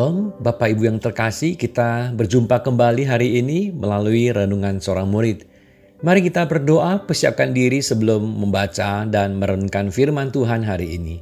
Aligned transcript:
Shalom, 0.00 0.32
Bapak 0.40 0.72
Ibu 0.72 0.88
yang 0.88 0.96
terkasih, 0.96 1.60
kita 1.60 2.16
berjumpa 2.16 2.64
kembali 2.64 3.04
hari 3.04 3.36
ini 3.36 3.68
melalui 3.68 4.32
renungan 4.32 4.80
seorang 4.80 5.04
murid. 5.04 5.44
Mari 6.00 6.24
kita 6.24 6.48
berdoa, 6.48 7.04
persiapkan 7.04 7.52
diri 7.52 7.84
sebelum 7.84 8.24
membaca 8.24 9.04
dan 9.04 9.36
merenungkan 9.36 9.92
firman 9.92 10.32
Tuhan 10.32 10.64
hari 10.64 10.96
ini. 10.96 11.20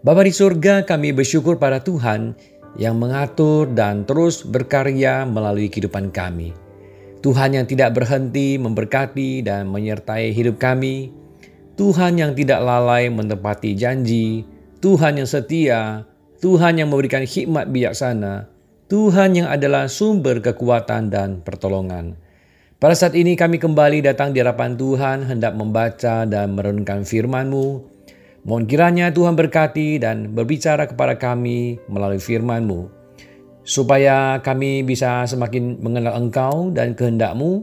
Bapa 0.00 0.24
di 0.24 0.32
surga, 0.32 0.88
kami 0.88 1.12
bersyukur 1.12 1.60
pada 1.60 1.84
Tuhan 1.84 2.32
yang 2.80 2.96
mengatur 2.96 3.68
dan 3.68 4.08
terus 4.08 4.40
berkarya 4.40 5.28
melalui 5.28 5.68
kehidupan 5.68 6.16
kami. 6.16 6.56
Tuhan 7.20 7.60
yang 7.60 7.68
tidak 7.68 7.92
berhenti 7.92 8.56
memberkati 8.56 9.44
dan 9.44 9.68
menyertai 9.68 10.32
hidup 10.32 10.56
kami. 10.56 11.12
Tuhan 11.76 12.16
yang 12.16 12.32
tidak 12.32 12.64
lalai 12.64 13.12
menepati 13.12 13.76
janji. 13.76 14.48
Tuhan 14.80 15.20
yang 15.20 15.28
setia, 15.28 16.08
Tuhan 16.42 16.74
yang 16.74 16.90
memberikan 16.90 17.22
hikmat 17.22 17.70
bijaksana, 17.70 18.50
Tuhan 18.90 19.38
yang 19.38 19.46
adalah 19.46 19.86
sumber 19.86 20.42
kekuatan 20.42 21.06
dan 21.06 21.38
pertolongan. 21.38 22.18
Pada 22.82 22.98
saat 22.98 23.14
ini 23.14 23.38
kami 23.38 23.62
kembali 23.62 24.02
datang 24.02 24.34
di 24.34 24.42
hadapan 24.42 24.74
Tuhan 24.74 25.22
hendak 25.30 25.54
membaca 25.54 26.26
dan 26.26 26.58
merenungkan 26.58 27.06
firman-Mu. 27.06 27.86
Mohon 28.42 28.64
kiranya 28.66 29.14
Tuhan 29.14 29.38
berkati 29.38 30.02
dan 30.02 30.34
berbicara 30.34 30.90
kepada 30.90 31.14
kami 31.14 31.78
melalui 31.86 32.18
firman-Mu. 32.18 32.90
Supaya 33.62 34.42
kami 34.42 34.82
bisa 34.82 35.22
semakin 35.22 35.78
mengenal 35.78 36.18
Engkau 36.18 36.74
dan 36.74 36.98
kehendak-Mu, 36.98 37.62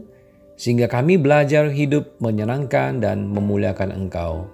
sehingga 0.56 0.88
kami 0.88 1.20
belajar 1.20 1.68
hidup 1.68 2.16
menyenangkan 2.16 2.96
dan 2.96 3.28
memuliakan 3.28 3.92
Engkau. 3.92 4.48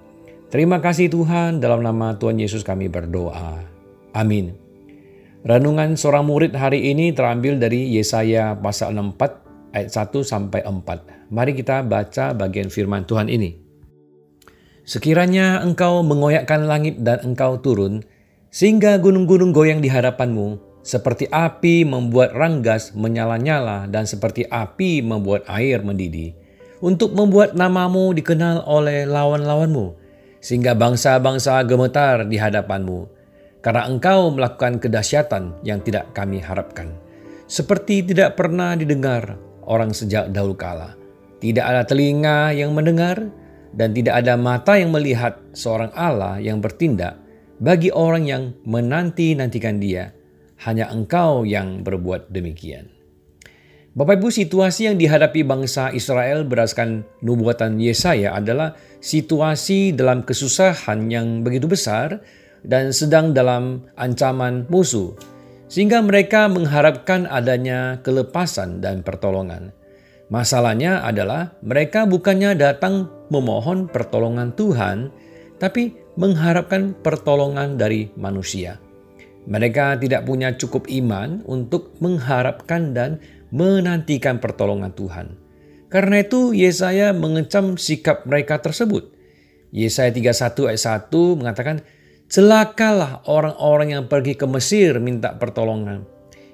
Terima 0.51 0.83
kasih 0.83 1.15
Tuhan, 1.15 1.63
dalam 1.63 1.87
nama 1.87 2.19
Tuhan 2.19 2.43
Yesus 2.43 2.67
kami 2.67 2.91
berdoa. 2.91 3.76
Amin. 4.17 4.57
Renungan 5.45 5.93
seorang 5.95 6.25
murid 6.25 6.57
hari 6.57 6.89
ini 6.89 7.13
terambil 7.13 7.61
dari 7.61 7.93
Yesaya 7.93 8.57
pasal 8.57 8.97
64 8.97 9.77
ayat 9.77 9.93
1 9.93 10.25
sampai 10.25 10.65
4. 10.65 11.29
Mari 11.29 11.53
kita 11.53 11.85
baca 11.85 12.33
bagian 12.33 12.73
firman 12.73 13.05
Tuhan 13.05 13.29
ini. 13.29 13.61
Sekiranya 14.89 15.61
engkau 15.61 16.01
mengoyakkan 16.01 16.65
langit 16.65 17.05
dan 17.05 17.21
engkau 17.23 17.61
turun, 17.61 18.01
sehingga 18.49 18.97
gunung-gunung 18.97 19.53
goyang 19.53 19.85
di 19.85 19.93
hadapanmu, 19.93 20.81
seperti 20.81 21.29
api 21.29 21.85
membuat 21.85 22.33
ranggas 22.33 22.97
menyala-nyala 22.97 23.91
dan 23.91 24.09
seperti 24.09 24.49
api 24.49 25.05
membuat 25.05 25.45
air 25.51 25.83
mendidih, 25.83 26.33
untuk 26.81 27.13
membuat 27.13 27.53
namamu 27.59 28.15
dikenal 28.15 28.65
oleh 28.65 29.05
lawan-lawanmu, 29.05 29.99
sehingga 30.39 30.79
bangsa-bangsa 30.79 31.59
gemetar 31.67 32.23
di 32.25 32.39
hadapanmu 32.39 33.16
karena 33.67 33.91
engkau 33.91 34.31
melakukan 34.31 34.79
kedahsyatan 34.79 35.59
yang 35.67 35.83
tidak 35.83 36.15
kami 36.15 36.39
harapkan. 36.39 36.95
Seperti 37.51 38.07
tidak 38.07 38.39
pernah 38.39 38.79
didengar 38.79 39.35
orang 39.67 39.91
sejak 39.91 40.31
dahulu 40.31 40.55
kala. 40.55 40.95
Tidak 41.43 41.67
ada 41.67 41.83
telinga 41.83 42.55
yang 42.55 42.71
mendengar 42.79 43.27
dan 43.75 43.91
tidak 43.91 44.23
ada 44.23 44.39
mata 44.39 44.79
yang 44.79 44.95
melihat 44.95 45.43
seorang 45.51 45.91
Allah 45.99 46.39
yang 46.39 46.63
bertindak 46.63 47.19
bagi 47.59 47.91
orang 47.91 48.31
yang 48.31 48.43
menanti-nantikan 48.63 49.83
dia. 49.83 50.15
Hanya 50.63 50.87
engkau 50.95 51.43
yang 51.43 51.83
berbuat 51.83 52.31
demikian. 52.31 52.87
Bapak 53.99 54.23
Ibu, 54.23 54.31
situasi 54.31 54.89
yang 54.89 54.97
dihadapi 54.97 55.43
bangsa 55.43 55.91
Israel 55.91 56.47
berdasarkan 56.47 57.03
nubuatan 57.19 57.83
Yesaya 57.83 58.33
adalah 58.33 58.79
situasi 59.03 59.91
dalam 59.91 60.23
kesusahan 60.23 61.11
yang 61.11 61.43
begitu 61.43 61.67
besar 61.67 62.23
dan 62.67 62.91
sedang 62.91 63.31
dalam 63.31 63.87
ancaman 63.95 64.67
musuh, 64.67 65.15
sehingga 65.71 66.03
mereka 66.03 66.51
mengharapkan 66.51 67.31
adanya 67.31 68.03
kelepasan 68.03 68.83
dan 68.83 69.07
pertolongan. 69.07 69.71
Masalahnya 70.27 71.07
adalah 71.07 71.55
mereka 71.63 72.03
bukannya 72.03 72.59
datang 72.59 73.07
memohon 73.31 73.87
pertolongan 73.87 74.51
Tuhan, 74.59 75.15
tapi 75.63 75.95
mengharapkan 76.19 76.99
pertolongan 76.99 77.79
dari 77.79 78.11
manusia. 78.19 78.83
Mereka 79.47 80.03
tidak 80.03 80.27
punya 80.27 80.51
cukup 80.59 80.91
iman 80.91 81.47
untuk 81.47 81.95
mengharapkan 82.03 82.91
dan 82.91 83.23
menantikan 83.55 84.43
pertolongan 84.43 84.91
Tuhan. 84.91 85.39
Karena 85.87 86.19
itu 86.19 86.51
Yesaya 86.51 87.15
mengecam 87.15 87.79
sikap 87.79 88.27
mereka 88.27 88.59
tersebut. 88.59 89.15
Yesaya 89.71 90.11
31 90.11 90.67
ayat 90.67 91.07
1 91.07 91.39
mengatakan, 91.39 91.87
Celakalah 92.27 93.23
orang-orang 93.31 93.95
yang 93.95 94.05
pergi 94.11 94.35
ke 94.35 94.51
Mesir 94.51 94.99
minta 94.99 95.39
pertolongan, 95.39 96.03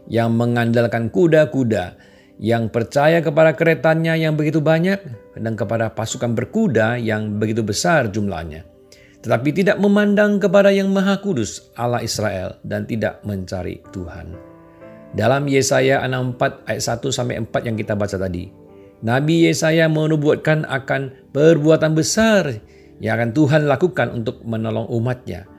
yang 0.04 0.36
mengandalkan 0.36 1.08
kuda-kuda, 1.08 1.96
yang 2.36 2.68
percaya 2.68 3.24
kepada 3.24 3.56
keretanya 3.56 4.12
yang 4.12 4.36
begitu 4.36 4.60
banyak, 4.60 5.00
dan 5.32 5.56
kepada 5.56 5.88
pasukan 5.96 6.36
berkuda 6.36 7.00
yang 7.00 7.40
begitu 7.40 7.64
besar 7.64 8.12
jumlahnya. 8.12 8.68
Tetapi 9.24 9.48
tidak 9.56 9.80
memandang 9.80 10.36
kepada 10.36 10.68
yang 10.68 10.92
maha 10.92 11.16
kudus 11.24 11.72
Allah 11.72 12.04
Israel 12.04 12.60
dan 12.60 12.84
tidak 12.84 13.24
mencari 13.24 13.80
Tuhan. 13.96 14.36
Dalam 15.16 15.48
Yesaya 15.48 16.04
64 16.04 16.68
ayat 16.68 16.82
1 16.84 17.16
sampai 17.16 17.40
4 17.48 17.48
yang 17.72 17.80
kita 17.80 17.96
baca 17.96 18.20
tadi, 18.20 18.44
Nabi 19.00 19.48
Yesaya 19.48 19.88
menubuatkan 19.88 20.68
akan 20.68 21.32
perbuatan 21.32 21.96
besar 21.96 22.60
yang 23.00 23.16
akan 23.16 23.32
Tuhan 23.32 23.64
lakukan 23.64 24.12
untuk 24.12 24.44
menolong 24.44 24.84
umatnya 24.92 25.51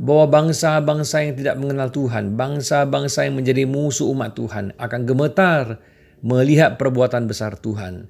bahwa 0.00 0.32
bangsa-bangsa 0.32 1.28
yang 1.28 1.36
tidak 1.36 1.60
mengenal 1.60 1.92
Tuhan, 1.92 2.32
bangsa-bangsa 2.32 3.28
yang 3.28 3.36
menjadi 3.36 3.68
musuh 3.68 4.08
umat 4.16 4.32
Tuhan 4.32 4.72
akan 4.80 5.00
gemetar 5.04 5.76
melihat 6.24 6.80
perbuatan 6.80 7.28
besar 7.28 7.60
Tuhan. 7.60 8.08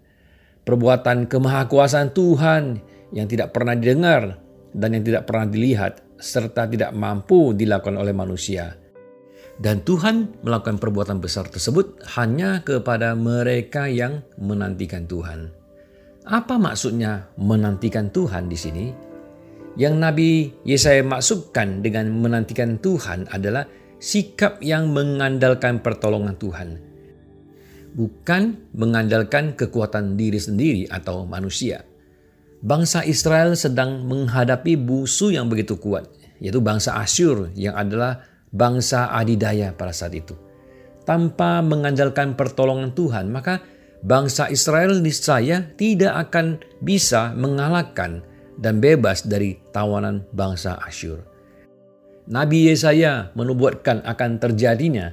Perbuatan 0.63 1.27
kemahakuasaan 1.27 2.15
Tuhan 2.15 2.79
yang 3.11 3.27
tidak 3.27 3.51
pernah 3.51 3.75
didengar 3.75 4.39
dan 4.71 4.95
yang 4.95 5.03
tidak 5.03 5.27
pernah 5.27 5.51
dilihat 5.51 5.99
serta 6.15 6.71
tidak 6.71 6.95
mampu 6.95 7.59
dilakukan 7.59 7.99
oleh 7.99 8.15
manusia. 8.15 8.79
Dan 9.61 9.83
Tuhan 9.83 10.47
melakukan 10.47 10.79
perbuatan 10.79 11.19
besar 11.19 11.51
tersebut 11.51 12.07
hanya 12.17 12.63
kepada 12.63 13.19
mereka 13.19 13.91
yang 13.91 14.23
menantikan 14.39 15.11
Tuhan. 15.11 15.53
Apa 16.23 16.55
maksudnya 16.55 17.29
menantikan 17.35 18.09
Tuhan 18.15 18.47
di 18.47 18.57
sini? 18.57 19.10
Yang 19.79 19.95
Nabi 19.95 20.31
Yesaya 20.67 21.03
maksudkan 21.07 21.85
dengan 21.85 22.11
menantikan 22.11 22.79
Tuhan 22.83 23.31
adalah 23.31 23.67
sikap 24.03 24.59
yang 24.65 24.91
mengandalkan 24.91 25.79
pertolongan 25.79 26.35
Tuhan. 26.41 26.69
Bukan 27.95 28.71
mengandalkan 28.75 29.55
kekuatan 29.55 30.19
diri 30.19 30.39
sendiri 30.39 30.83
atau 30.91 31.27
manusia. 31.27 31.87
Bangsa 32.61 33.07
Israel 33.07 33.55
sedang 33.57 34.05
menghadapi 34.05 34.77
musuh 34.77 35.33
yang 35.33 35.49
begitu 35.49 35.81
kuat, 35.81 36.07
yaitu 36.43 36.61
bangsa 36.61 36.99
Asyur 37.01 37.51
yang 37.57 37.73
adalah 37.73 38.21
bangsa 38.51 39.11
adidaya 39.11 39.73
pada 39.73 39.95
saat 39.95 40.13
itu. 40.13 40.37
Tanpa 41.09 41.65
mengandalkan 41.65 42.37
pertolongan 42.37 42.93
Tuhan, 42.93 43.33
maka 43.33 43.65
bangsa 44.05 44.53
Israel 44.53 45.01
niscaya 45.01 45.73
tidak 45.75 46.29
akan 46.29 46.61
bisa 46.85 47.33
mengalahkan 47.33 48.23
dan 48.61 48.79
bebas 48.79 49.25
dari 49.25 49.57
tawanan 49.73 50.29
bangsa 50.37 50.77
Asyur. 50.85 51.25
Nabi 52.31 52.71
Yesaya 52.71 53.33
menubuatkan 53.35 54.05
akan 54.07 54.39
terjadinya 54.39 55.11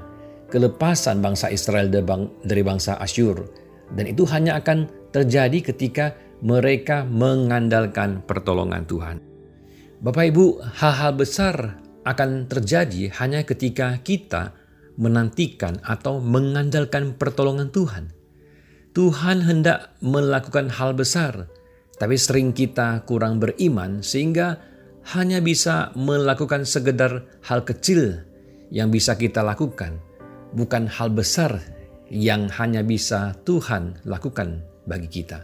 kelepasan 0.51 1.23
bangsa 1.23 1.49
Israel 1.49 1.89
dari 1.89 2.61
bangsa 2.61 2.99
Asyur 2.99 3.47
dan 3.95 4.05
itu 4.05 4.27
hanya 4.27 4.59
akan 4.59 4.91
terjadi 5.15 5.71
ketika 5.71 6.13
mereka 6.43 7.07
mengandalkan 7.07 8.21
pertolongan 8.27 8.85
Tuhan. 8.85 9.17
Bapak 9.97 10.29
Ibu, 10.29 10.61
hal-hal 10.77 11.17
besar 11.17 11.81
akan 12.05 12.45
terjadi 12.45 13.09
hanya 13.17 13.41
ketika 13.41 13.97
kita 14.05 14.53
menantikan 15.01 15.81
atau 15.81 16.21
mengandalkan 16.21 17.17
pertolongan 17.17 17.73
Tuhan. 17.73 18.13
Tuhan 18.93 19.45
hendak 19.45 19.93
melakukan 20.01 20.73
hal 20.73 20.93
besar 20.97 21.49
tapi 21.97 22.15
sering 22.17 22.53
kita 22.53 23.01
kurang 23.05 23.41
beriman 23.41 24.05
sehingga 24.05 24.61
hanya 25.17 25.41
bisa 25.41 25.89
melakukan 25.97 26.67
sekedar 26.67 27.25
hal 27.45 27.65
kecil 27.65 28.21
yang 28.69 28.91
bisa 28.91 29.15
kita 29.15 29.41
lakukan, 29.41 29.97
bukan 30.53 30.85
hal 30.85 31.09
besar 31.09 31.57
yang 32.11 32.47
hanya 32.59 32.83
bisa 32.83 33.35
Tuhan 33.43 34.03
lakukan 34.03 34.63
bagi 34.87 35.07
kita. 35.07 35.43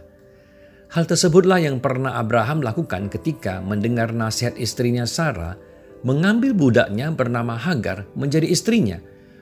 Hal 0.94 1.10
tersebutlah 1.10 1.58
yang 1.58 1.82
pernah 1.82 2.20
Abraham 2.20 2.62
lakukan 2.62 3.10
ketika 3.10 3.58
mendengar 3.58 4.14
nasihat 4.14 4.54
istrinya 4.60 5.08
Sarah 5.08 5.58
mengambil 6.04 6.52
budaknya 6.54 7.10
bernama 7.10 7.56
Hagar 7.58 8.06
menjadi 8.14 8.46
istrinya 8.46 9.00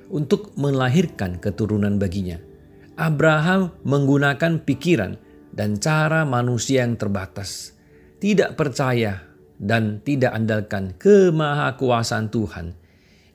untuk 0.09 0.55
melahirkan 0.55 1.43
keturunan 1.43 1.99
baginya. 1.99 2.39
Abraham 2.97 3.75
menggunakan 3.83 4.63
pikiran 4.63 5.19
dan 5.53 5.77
cara 5.77 6.25
manusia 6.25 6.83
yang 6.83 6.97
terbatas, 6.97 7.77
tidak 8.19 8.57
percaya 8.57 9.21
dan 9.61 10.01
tidak 10.03 10.33
andalkan 10.35 10.97
kemahakuasaan 10.99 12.33
Tuhan 12.33 12.67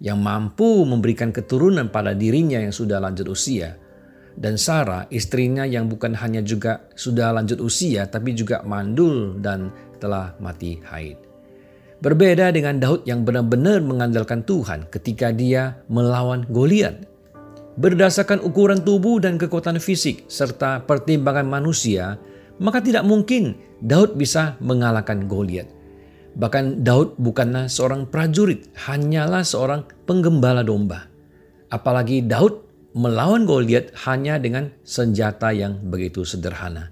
yang 0.04 0.22
mampu 0.22 0.86
memberikan 0.86 1.34
keturunan 1.34 1.90
pada 1.90 2.14
dirinya 2.14 2.62
yang 2.62 2.74
sudah 2.74 3.02
lanjut 3.02 3.30
usia. 3.30 3.78
Dan 4.38 4.54
Sarah, 4.54 5.10
istrinya 5.10 5.66
yang 5.66 5.90
bukan 5.90 6.14
hanya 6.14 6.46
juga 6.46 6.86
sudah 6.94 7.34
lanjut 7.34 7.58
usia, 7.58 8.06
tapi 8.06 8.38
juga 8.38 8.62
mandul 8.62 9.42
dan 9.42 9.74
telah 9.98 10.38
mati 10.38 10.78
haid. 10.78 11.18
Berbeda 11.98 12.54
dengan 12.54 12.78
Daud 12.78 13.10
yang 13.10 13.26
benar-benar 13.26 13.82
mengandalkan 13.82 14.46
Tuhan 14.46 14.86
ketika 14.94 15.34
dia 15.34 15.82
melawan 15.90 16.46
Goliat. 16.46 17.10
Berdasarkan 17.78 18.42
ukuran 18.42 18.82
tubuh 18.82 19.22
dan 19.22 19.38
kekuatan 19.38 19.78
fisik 19.78 20.26
serta 20.26 20.82
pertimbangan 20.90 21.46
manusia, 21.46 22.18
maka 22.58 22.82
tidak 22.82 23.06
mungkin 23.06 23.54
Daud 23.86 24.18
bisa 24.18 24.58
mengalahkan 24.58 25.30
Goliat. 25.30 25.70
Bahkan 26.38 26.82
Daud 26.82 27.18
bukanlah 27.22 27.70
seorang 27.70 28.10
prajurit, 28.10 28.66
hanyalah 28.90 29.46
seorang 29.46 29.86
penggembala 30.10 30.66
domba. 30.66 31.06
Apalagi 31.70 32.26
Daud 32.26 32.66
melawan 32.98 33.46
Goliat 33.46 33.94
hanya 34.10 34.42
dengan 34.42 34.74
senjata 34.82 35.54
yang 35.54 35.78
begitu 35.86 36.26
sederhana. 36.26 36.90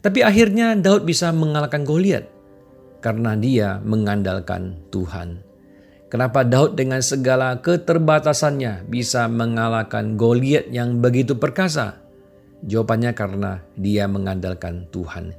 Tapi 0.00 0.24
akhirnya 0.24 0.72
Daud 0.76 1.04
bisa 1.04 1.28
mengalahkan 1.32 1.84
Goliat 1.84 2.24
karena 3.04 3.36
dia 3.36 3.78
mengandalkan 3.84 4.80
Tuhan. 4.88 5.45
Kenapa 6.06 6.46
Daud 6.46 6.78
dengan 6.78 7.02
segala 7.02 7.58
keterbatasannya 7.58 8.86
bisa 8.86 9.26
mengalahkan 9.26 10.14
Goliat 10.14 10.70
yang 10.70 11.02
begitu 11.02 11.34
perkasa? 11.34 11.98
Jawabannya 12.62 13.10
karena 13.10 13.58
dia 13.74 14.06
mengandalkan 14.06 14.86
Tuhan. 14.94 15.34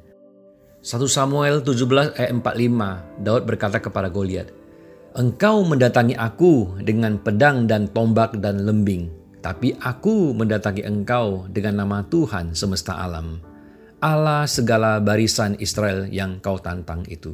1 0.83 1.07
Samuel 1.07 1.63
17 1.63 2.19
ayat 2.19 2.31
45, 2.35 3.23
Daud 3.23 3.43
berkata 3.47 3.79
kepada 3.79 4.11
Goliat, 4.11 4.51
Engkau 5.17 5.63
mendatangi 5.63 6.13
aku 6.19 6.77
dengan 6.83 7.17
pedang 7.17 7.65
dan 7.65 7.89
tombak 7.89 8.37
dan 8.37 8.67
lembing, 8.67 9.09
tapi 9.39 9.73
aku 9.79 10.35
mendatangi 10.35 10.83
engkau 10.83 11.47
dengan 11.49 11.81
nama 11.81 12.03
Tuhan 12.05 12.53
semesta 12.53 13.01
alam, 13.01 13.39
Allah 13.97 14.45
segala 14.45 15.01
barisan 15.01 15.57
Israel 15.57 16.05
yang 16.11 16.37
kau 16.37 16.61
tantang 16.61 17.01
itu. 17.09 17.33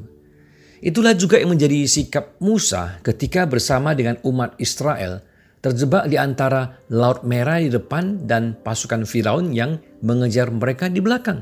Itulah 0.83 1.15
juga 1.15 1.39
yang 1.39 1.55
menjadi 1.55 1.87
sikap 1.87 2.35
Musa 2.43 2.99
ketika 3.07 3.47
bersama 3.47 3.95
dengan 3.95 4.19
umat 4.27 4.59
Israel 4.59 5.23
terjebak 5.63 6.11
di 6.11 6.19
antara 6.19 6.75
Laut 6.91 7.23
Merah 7.23 7.63
di 7.63 7.71
depan 7.71 8.27
dan 8.27 8.59
pasukan 8.59 9.07
Firaun 9.07 9.55
yang 9.55 9.79
mengejar 10.03 10.51
mereka 10.51 10.91
di 10.91 10.99
belakang. 10.99 11.39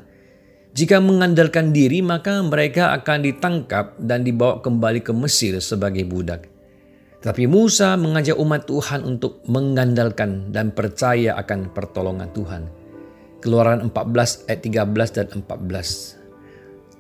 Jika 0.78 1.02
mengandalkan 1.02 1.74
diri, 1.74 2.06
maka 2.06 2.38
mereka 2.46 2.94
akan 2.94 3.26
ditangkap 3.26 3.98
dan 3.98 4.22
dibawa 4.22 4.62
kembali 4.62 5.02
ke 5.02 5.10
Mesir 5.10 5.58
sebagai 5.58 6.06
budak. 6.06 6.46
Tapi 7.26 7.50
Musa 7.50 7.98
mengajak 7.98 8.38
umat 8.38 8.70
Tuhan 8.70 9.02
untuk 9.02 9.42
mengandalkan 9.50 10.54
dan 10.54 10.70
percaya 10.70 11.34
akan 11.42 11.74
pertolongan 11.74 12.30
Tuhan. 12.30 12.64
Keluaran 13.42 13.90
14 13.90 14.46
ayat 14.46 14.62
13 14.86 15.18
dan 15.18 15.28
14. 15.34 16.21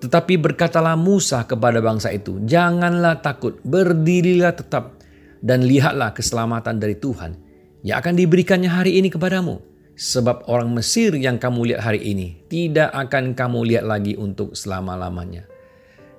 Tetapi 0.01 0.33
berkatalah 0.42 0.98
Musa 0.98 1.45
kepada 1.45 1.77
bangsa 1.77 2.09
itu, 2.09 2.42
Janganlah 2.42 3.21
takut, 3.21 3.62
berdirilah 3.62 4.57
tetap, 4.57 4.98
dan 5.42 5.62
lihatlah 5.62 6.13
keselamatan 6.13 6.81
dari 6.81 6.98
Tuhan 6.98 7.38
yang 7.81 7.98
akan 8.01 8.13
diberikannya 8.13 8.69
hari 8.69 9.01
ini 9.01 9.09
kepadamu 9.09 9.71
Sebab 10.01 10.50
orang 10.50 10.74
Mesir 10.74 11.13
yang 11.13 11.38
kamu 11.38 11.69
lihat 11.69 11.86
hari 11.86 12.01
ini 12.01 12.42
tidak 12.50 12.89
akan 12.89 13.38
kamu 13.38 13.69
lihat 13.69 13.86
lagi 13.86 14.18
untuk 14.18 14.57
selama-lamanya. 14.57 15.45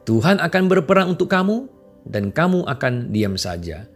Tuhan 0.06 0.38
akan 0.38 0.62
berperang 0.70 1.18
untuk 1.18 1.26
kamu 1.26 1.66
dan 2.06 2.30
kamu 2.30 2.62
akan 2.62 3.10
diam 3.10 3.34
saja. 3.34 3.90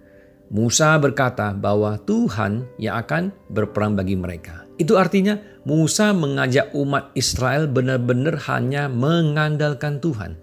Musa 0.50 0.98
berkata 0.98 1.54
bahwa 1.54 2.02
Tuhan 2.02 2.66
yang 2.82 2.98
akan 2.98 3.30
berperang 3.46 3.94
bagi 3.94 4.18
mereka. 4.18 4.65
Itu 4.76 5.00
artinya 5.00 5.40
Musa 5.64 6.12
mengajak 6.12 6.72
umat 6.76 7.12
Israel 7.16 7.66
benar-benar 7.66 8.36
hanya 8.52 8.92
mengandalkan 8.92 9.98
Tuhan. 9.98 10.36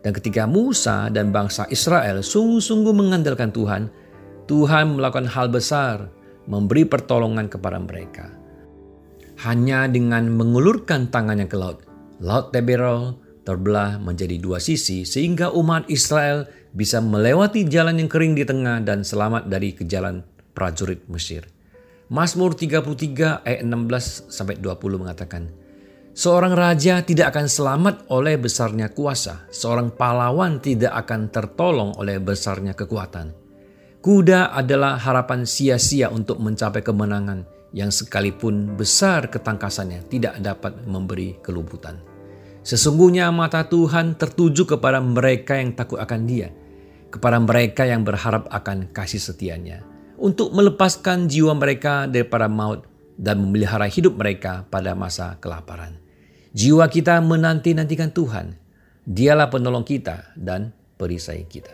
Dan 0.00 0.10
ketika 0.16 0.48
Musa 0.48 1.12
dan 1.12 1.30
bangsa 1.30 1.68
Israel 1.70 2.24
sungguh-sungguh 2.24 2.94
mengandalkan 2.96 3.52
Tuhan, 3.52 3.92
Tuhan 4.50 4.98
melakukan 4.98 5.28
hal 5.30 5.52
besar, 5.52 6.10
memberi 6.50 6.82
pertolongan 6.88 7.46
kepada 7.46 7.78
mereka 7.78 8.40
hanya 9.40 9.88
dengan 9.88 10.28
mengulurkan 10.28 11.08
tangannya 11.08 11.48
ke 11.48 11.56
laut. 11.56 11.84
Laut 12.20 12.52
Teberol 12.52 13.16
terbelah 13.40 13.96
menjadi 13.96 14.36
dua 14.36 14.60
sisi 14.60 15.08
sehingga 15.08 15.48
umat 15.56 15.88
Israel 15.88 16.44
bisa 16.76 17.00
melewati 17.00 17.64
jalan 17.64 17.96
yang 17.96 18.10
kering 18.12 18.36
di 18.36 18.44
tengah 18.44 18.84
dan 18.84 19.00
selamat 19.00 19.48
dari 19.48 19.72
kejalan 19.72 20.20
prajurit 20.52 21.08
Mesir. 21.08 21.48
Mazmur 22.10 22.58
33 22.58 23.46
ayat 23.46 23.62
16 23.62 24.34
sampai 24.34 24.58
20 24.58 24.98
mengatakan, 24.98 25.46
Seorang 26.10 26.58
raja 26.58 27.06
tidak 27.06 27.30
akan 27.30 27.46
selamat 27.46 27.94
oleh 28.10 28.34
besarnya 28.34 28.90
kuasa, 28.90 29.46
seorang 29.54 29.94
pahlawan 29.94 30.58
tidak 30.58 30.90
akan 31.06 31.30
tertolong 31.30 31.94
oleh 31.94 32.18
besarnya 32.18 32.74
kekuatan. 32.74 33.30
Kuda 34.02 34.50
adalah 34.50 34.98
harapan 34.98 35.46
sia-sia 35.46 36.10
untuk 36.10 36.42
mencapai 36.42 36.82
kemenangan, 36.82 37.46
yang 37.70 37.94
sekalipun 37.94 38.74
besar 38.74 39.30
ketangkasannya 39.30 40.10
tidak 40.10 40.34
dapat 40.42 40.82
memberi 40.90 41.38
kelubutan. 41.38 42.02
Sesungguhnya 42.66 43.30
mata 43.30 43.62
Tuhan 43.70 44.18
tertuju 44.18 44.66
kepada 44.66 44.98
mereka 44.98 45.54
yang 45.62 45.78
takut 45.78 46.02
akan 46.02 46.26
Dia, 46.26 46.50
kepada 47.06 47.38
mereka 47.38 47.86
yang 47.86 48.02
berharap 48.02 48.50
akan 48.50 48.90
kasih 48.90 49.22
setianya, 49.22 49.86
untuk 50.20 50.52
melepaskan 50.52 51.26
jiwa 51.26 51.56
mereka 51.56 52.04
daripada 52.04 52.46
maut 52.46 52.84
dan 53.16 53.40
memelihara 53.40 53.88
hidup 53.88 54.20
mereka 54.20 54.68
pada 54.68 54.92
masa 54.92 55.40
kelaparan. 55.40 55.96
Jiwa 56.52 56.86
kita 56.92 57.18
menanti-nantikan 57.24 58.12
Tuhan. 58.12 58.60
Dialah 59.08 59.48
penolong 59.48 59.82
kita 59.82 60.36
dan 60.36 60.76
perisai 61.00 61.48
kita. 61.48 61.72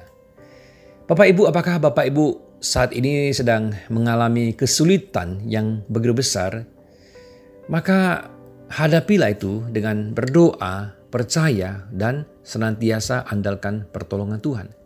Bapak 1.11 1.27
Ibu, 1.27 1.51
apakah 1.51 1.83
Bapak 1.83 2.07
Ibu 2.07 2.59
saat 2.63 2.95
ini 2.95 3.35
sedang 3.35 3.75
mengalami 3.91 4.55
kesulitan 4.55 5.43
yang 5.45 5.83
begitu 5.91 6.15
besar, 6.17 6.67
maka 7.67 8.31
hadapilah 8.71 9.35
itu 9.35 9.67
dengan 9.71 10.15
berdoa, 10.15 10.95
percaya, 11.11 11.87
dan 11.91 12.27
senantiasa 12.47 13.27
andalkan 13.27 13.87
pertolongan 13.91 14.43
Tuhan. 14.43 14.86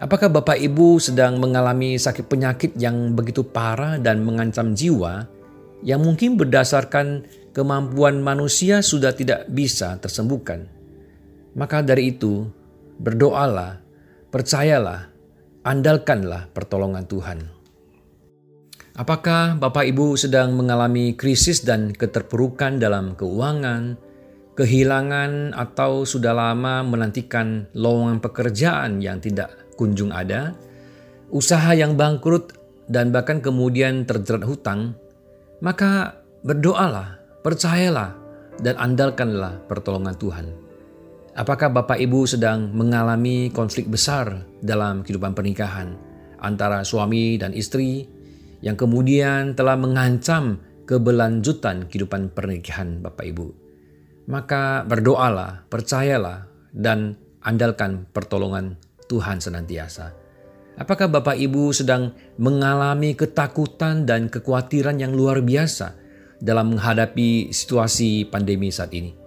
Apakah 0.00 0.32
Bapak 0.32 0.56
Ibu 0.56 0.96
sedang 0.96 1.36
mengalami 1.36 2.00
sakit 2.00 2.24
penyakit 2.24 2.72
yang 2.80 3.12
begitu 3.12 3.44
parah 3.44 4.00
dan 4.00 4.24
mengancam 4.24 4.72
jiwa 4.72 5.28
yang 5.84 6.00
mungkin 6.00 6.40
berdasarkan 6.40 7.28
kemampuan 7.52 8.24
manusia 8.24 8.80
sudah 8.80 9.12
tidak 9.12 9.44
bisa 9.52 10.00
tersembuhkan? 10.00 10.72
Maka 11.52 11.84
dari 11.84 12.16
itu, 12.16 12.48
berdoalah, 12.96 13.76
percayalah 14.32 15.12
andalkanlah 15.68 16.48
pertolongan 16.48 17.04
Tuhan. 17.04 17.38
Apakah 18.96 19.60
Bapak 19.60 19.84
Ibu 19.84 20.16
sedang 20.16 20.56
mengalami 20.56 21.12
krisis 21.12 21.60
dan 21.60 21.92
keterpurukan 21.92 22.80
dalam 22.80 23.12
keuangan, 23.20 24.00
kehilangan 24.56 25.52
atau 25.52 26.08
sudah 26.08 26.32
lama 26.32 26.80
menantikan 26.88 27.68
lowongan 27.76 28.24
pekerjaan 28.24 29.04
yang 29.04 29.20
tidak 29.20 29.59
kunjung 29.78 30.14
ada, 30.14 30.54
usaha 31.30 31.70
yang 31.74 31.94
bangkrut 31.94 32.56
dan 32.90 33.14
bahkan 33.14 33.38
kemudian 33.38 34.02
terjerat 34.02 34.42
hutang, 34.42 34.98
maka 35.62 36.20
berdoalah, 36.42 37.20
percayalah, 37.46 38.16
dan 38.60 38.74
andalkanlah 38.76 39.62
pertolongan 39.70 40.16
Tuhan. 40.18 40.46
Apakah 41.38 41.70
Bapak 41.70 41.96
Ibu 41.96 42.26
sedang 42.26 42.74
mengalami 42.74 43.48
konflik 43.54 43.86
besar 43.86 44.44
dalam 44.60 45.06
kehidupan 45.06 45.32
pernikahan 45.32 45.94
antara 46.42 46.82
suami 46.82 47.38
dan 47.38 47.54
istri 47.54 48.04
yang 48.60 48.74
kemudian 48.74 49.54
telah 49.54 49.78
mengancam 49.78 50.58
keberlanjutan 50.84 51.86
kehidupan 51.86 52.34
pernikahan 52.34 52.98
Bapak 52.98 53.24
Ibu? 53.30 53.46
Maka 54.26 54.84
berdoalah, 54.84 55.64
percayalah, 55.70 56.50
dan 56.74 57.14
andalkan 57.40 58.10
pertolongan 58.10 58.76
Tuhan 59.10 59.42
senantiasa. 59.42 60.14
Apakah 60.78 61.10
Bapak 61.10 61.34
Ibu 61.34 61.74
sedang 61.74 62.14
mengalami 62.38 63.18
ketakutan 63.18 64.06
dan 64.06 64.30
kekhawatiran 64.30 65.02
yang 65.02 65.10
luar 65.10 65.42
biasa 65.42 65.98
dalam 66.38 66.78
menghadapi 66.78 67.50
situasi 67.50 68.30
pandemi 68.30 68.70
saat 68.70 68.94
ini? 68.94 69.20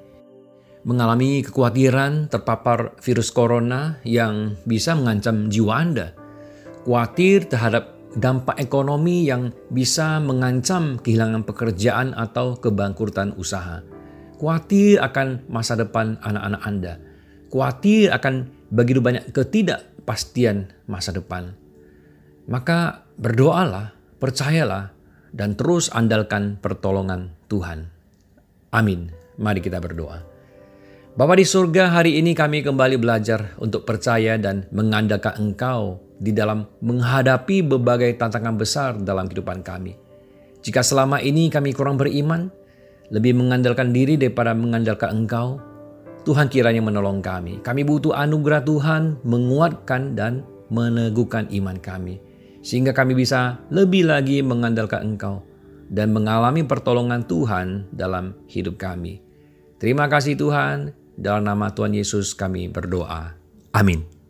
mengalami 0.84 1.44
kekhawatiran 1.44 2.28
terpapar 2.28 2.96
virus 3.00 3.32
corona 3.32 4.00
yang 4.04 4.60
bisa 4.68 4.96
mengancam 4.96 5.48
jiwa 5.48 5.74
Anda. 5.80 6.08
Khawatir 6.84 7.48
terhadap 7.48 7.96
dampak 8.20 8.60
ekonomi 8.60 9.25
yang 9.25 9.56
bisa 9.72 10.20
mengancam 10.20 11.00
kehilangan 11.00 11.48
pekerjaan 11.48 12.12
atau 12.13 12.60
kebangkrutan 12.60 13.32
usaha. 13.40 13.82
Khawatir 14.38 15.00
akan 15.00 15.48
masa 15.48 15.80
depan 15.80 16.20
anak-anak 16.20 16.62
Anda. 16.68 16.94
Khawatir 17.48 18.12
akan 18.12 18.62
begitu 18.74 19.06
banyak 19.06 19.30
ketidakpastian 19.30 20.74
masa 20.89 21.13
depan. 21.13 21.53
Maka 22.50 23.06
berdoalah, 23.22 23.94
percayalah, 24.18 24.89
dan 25.30 25.53
terus 25.53 25.94
andalkan 25.94 26.58
pertolongan 26.58 27.38
Tuhan. 27.46 27.94
Amin. 28.74 29.13
Mari 29.38 29.62
kita 29.62 29.77
berdoa. 29.77 30.25
Bapa 31.13 31.38
di 31.38 31.46
surga, 31.46 31.94
hari 31.94 32.18
ini 32.18 32.34
kami 32.34 32.65
kembali 32.65 32.98
belajar 32.98 33.53
untuk 33.62 33.86
percaya 33.86 34.34
dan 34.42 34.65
mengandalkan 34.74 35.38
Engkau 35.38 36.01
di 36.18 36.34
dalam 36.34 36.65
menghadapi 36.82 37.62
berbagai 37.62 38.18
tantangan 38.18 38.58
besar 38.58 38.98
dalam 38.98 39.30
kehidupan 39.30 39.62
kami. 39.62 39.94
Jika 40.65 40.82
selama 40.82 41.22
ini 41.22 41.53
kami 41.53 41.70
kurang 41.77 42.01
beriman, 42.01 42.50
lebih 43.13 43.38
mengandalkan 43.38 43.94
diri 43.94 44.18
daripada 44.18 44.58
mengandalkan 44.58 45.22
Engkau, 45.22 45.62
Tuhan 46.24 46.48
kiranya 46.48 46.80
menolong 46.80 47.20
kami. 47.20 47.60
Kami 47.60 47.84
butuh 47.84 48.15
anugerah 48.15 48.63
Tuhan 48.63 49.20
menguatkan 49.27 50.15
dan 50.15 50.48
meneguhkan 50.72 51.51
iman 51.51 51.77
kami. 51.77 52.24
Sehingga 52.63 52.96
kami 52.96 53.12
bisa 53.12 53.60
lebih 53.68 54.08
lagi 54.08 54.39
mengandalkan 54.39 55.03
Engkau 55.03 55.44
dan 55.92 56.15
mengalami 56.15 56.63
pertolongan 56.63 57.27
Tuhan 57.27 57.92
dalam 57.92 58.39
hidup 58.48 58.80
kami. 58.80 59.20
Terima 59.84 60.08
kasih 60.08 60.39
Tuhan, 60.39 60.96
dalam 61.20 61.44
nama 61.44 61.75
Tuhan 61.75 61.92
Yesus 61.92 62.32
kami 62.34 62.72
berdoa. 62.72 63.36
Amin. 63.75 64.23